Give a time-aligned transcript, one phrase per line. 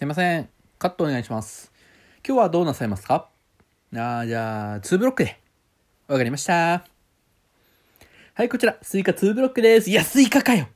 [0.00, 0.48] すいません。
[0.78, 1.70] カットお願いします。
[2.26, 3.28] 今日はどうなさいますか？
[3.94, 5.38] あ、じゃあ、2ブロックで。
[6.08, 6.86] わかりました。
[8.32, 9.90] はい、こちら、スイカ2ブロックです。
[9.90, 10.68] いや、スイカかよ